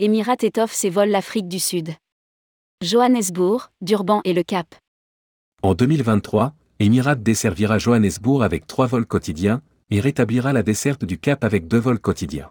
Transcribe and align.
Emirates 0.00 0.42
étoffe 0.42 0.72
ses 0.72 0.90
vols 0.90 1.10
l'Afrique 1.10 1.46
du 1.46 1.60
Sud. 1.60 1.90
Johannesburg, 2.82 3.70
Durban 3.80 4.22
et 4.24 4.32
le 4.32 4.42
Cap. 4.42 4.74
En 5.62 5.74
2023, 5.74 6.52
Emirates 6.80 7.22
desservira 7.22 7.78
Johannesburg 7.78 8.42
avec 8.42 8.66
trois 8.66 8.88
vols 8.88 9.06
quotidiens 9.06 9.62
et 9.90 10.00
rétablira 10.00 10.52
la 10.52 10.64
desserte 10.64 11.04
du 11.04 11.16
Cap 11.16 11.44
avec 11.44 11.68
deux 11.68 11.78
vols 11.78 12.00
quotidiens. 12.00 12.50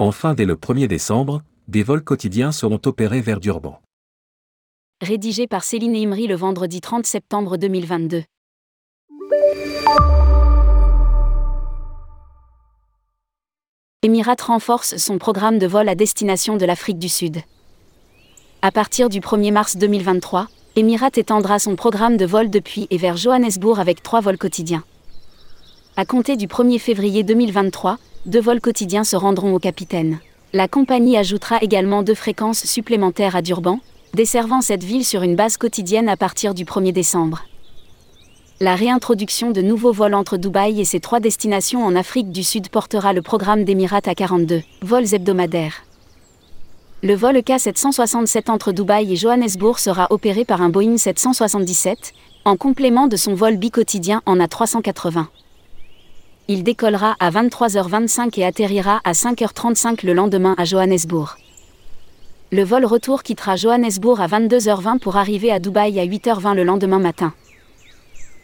Enfin, 0.00 0.34
dès 0.34 0.44
le 0.44 0.56
1er 0.56 0.88
décembre, 0.88 1.44
des 1.68 1.84
vols 1.84 2.02
quotidiens 2.02 2.50
seront 2.50 2.80
opérés 2.84 3.20
vers 3.20 3.38
Durban. 3.38 3.80
Rédigé 5.00 5.46
par 5.46 5.62
Céline 5.62 5.94
Imri 5.94 6.26
le 6.26 6.34
vendredi 6.34 6.80
30 6.80 7.06
septembre 7.06 7.58
2022. 7.58 8.24
Emirates 14.08 14.40
renforce 14.40 14.96
son 14.96 15.18
programme 15.18 15.58
de 15.58 15.66
vol 15.66 15.86
à 15.86 15.94
destination 15.94 16.56
de 16.56 16.64
l'Afrique 16.64 16.98
du 16.98 17.10
Sud. 17.10 17.42
À 18.62 18.72
partir 18.72 19.10
du 19.10 19.20
1er 19.20 19.52
mars 19.52 19.76
2023, 19.76 20.46
Emirates 20.76 21.18
étendra 21.18 21.58
son 21.58 21.76
programme 21.76 22.16
de 22.16 22.24
vol 22.24 22.48
depuis 22.48 22.86
et 22.88 22.96
vers 22.96 23.18
Johannesburg 23.18 23.78
avec 23.78 24.02
trois 24.02 24.22
vols 24.22 24.38
quotidiens. 24.38 24.82
À 25.98 26.06
compter 26.06 26.38
du 26.38 26.46
1er 26.46 26.78
février 26.78 27.22
2023, 27.22 27.98
deux 28.24 28.40
vols 28.40 28.62
quotidiens 28.62 29.04
se 29.04 29.14
rendront 29.14 29.54
au 29.54 29.58
capitaine. 29.58 30.20
La 30.54 30.68
compagnie 30.68 31.18
ajoutera 31.18 31.58
également 31.60 32.02
deux 32.02 32.14
fréquences 32.14 32.64
supplémentaires 32.64 33.36
à 33.36 33.42
Durban, 33.42 33.78
desservant 34.14 34.62
cette 34.62 34.84
ville 34.84 35.04
sur 35.04 35.22
une 35.22 35.36
base 35.36 35.58
quotidienne 35.58 36.08
à 36.08 36.16
partir 36.16 36.54
du 36.54 36.64
1er 36.64 36.92
décembre 36.92 37.42
la 38.60 38.74
réintroduction 38.74 39.52
de 39.52 39.62
nouveaux 39.62 39.92
vols 39.92 40.14
entre 40.14 40.36
Dubaï 40.36 40.80
et 40.80 40.84
ses 40.84 40.98
trois 40.98 41.20
destinations 41.20 41.84
en 41.84 41.94
Afrique 41.94 42.32
du 42.32 42.42
Sud 42.42 42.70
portera 42.70 43.12
le 43.12 43.22
programme 43.22 43.62
d'Emirates 43.64 44.08
à 44.08 44.16
42 44.16 44.62
vols 44.82 45.14
hebdomadaires. 45.14 45.84
Le 47.04 47.14
vol 47.14 47.36
K767 47.36 48.50
entre 48.50 48.72
Dubaï 48.72 49.12
et 49.12 49.16
Johannesburg 49.16 49.78
sera 49.78 50.08
opéré 50.10 50.44
par 50.44 50.60
un 50.60 50.70
Boeing 50.70 50.96
777, 50.96 52.12
en 52.44 52.56
complément 52.56 53.06
de 53.06 53.16
son 53.16 53.34
vol 53.34 53.56
bi-quotidien 53.56 54.22
en 54.26 54.38
A380. 54.38 55.26
Il 56.48 56.64
décollera 56.64 57.14
à 57.20 57.30
23h25 57.30 58.40
et 58.40 58.44
atterrira 58.44 59.00
à 59.04 59.12
5h35 59.12 60.04
le 60.04 60.14
lendemain 60.14 60.56
à 60.58 60.64
Johannesburg. 60.64 61.36
Le 62.50 62.64
vol 62.64 62.84
retour 62.86 63.22
quittera 63.22 63.54
Johannesburg 63.54 64.20
à 64.20 64.26
22h20 64.26 64.98
pour 64.98 65.16
arriver 65.16 65.52
à 65.52 65.60
Dubaï 65.60 66.00
à 66.00 66.06
8h20 66.06 66.54
le 66.56 66.64
lendemain 66.64 66.98
matin. 66.98 67.32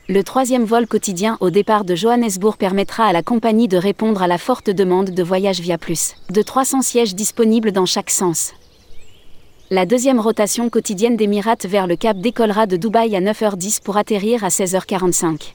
Le 0.07 0.23
troisième 0.23 0.65
vol 0.65 0.87
quotidien 0.87 1.39
au 1.41 1.49
départ 1.49 1.87
de 1.87 1.95
Johannesburg 1.95 2.59
permettra 2.59 3.07
à 3.07 3.15
la 3.15 3.23
compagnie 3.23 3.69
de 3.69 3.79
répondre 3.79 4.21
à 4.21 4.27
la 4.27 4.37
forte 4.37 4.69
demande 4.69 5.09
de 5.09 5.23
voyage 5.23 5.61
via 5.61 5.79
plus 5.79 6.17
de 6.29 6.43
300 6.43 6.83
sièges 6.83 7.15
disponibles 7.15 7.73
dans 7.73 7.87
chaque 7.87 8.11
sens. 8.11 8.53
La 9.71 9.87
deuxième 9.87 10.21
rotation 10.21 10.69
quotidienne 10.69 11.17
d'Emirates 11.17 11.65
vers 11.65 11.87
le 11.87 11.97
Cap 11.97 12.19
décollera 12.19 12.67
de 12.67 12.77
Dubaï 12.77 13.17
à 13.17 13.23
9h10 13.23 13.83
pour 13.83 13.97
atterrir 13.97 14.45
à 14.45 14.49
16h45. 14.49 15.55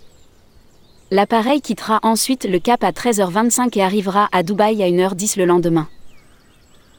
L'appareil 1.11 1.61
quittera 1.61 1.99
ensuite 2.01 2.45
le 2.45 2.57
Cap 2.57 2.83
à 2.83 2.89
13h25 2.89 3.77
et 3.77 3.83
arrivera 3.83 4.29
à 4.31 4.41
Dubaï 4.41 4.81
à 4.81 4.87
1h10 4.87 5.37
le 5.37 5.45
lendemain. 5.45 5.87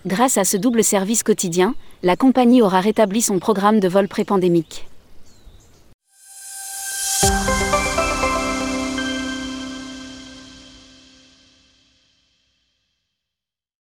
Grâce 0.07 0.39
à 0.39 0.45
ce 0.45 0.57
double 0.57 0.85
service 0.85 1.25
quotidien, 1.25 1.75
la 2.05 2.15
compagnie 2.15 2.63
aura 2.63 2.81
rétabli 2.81 3.21
son 3.21 3.41
programme 3.41 3.81
de 3.81 3.89
vol 3.89 4.07
pré-pandémique. 4.07 4.87
Podcast. 7.21 7.50